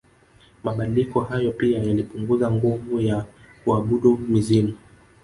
Mabadiliko 0.63 1.19
hayo 1.19 1.51
pia 1.51 1.79
yalipunguza 1.83 2.51
nguvu 2.51 3.01
ya 3.01 3.25
kuabudu 3.63 4.17
mizimu 4.17 4.73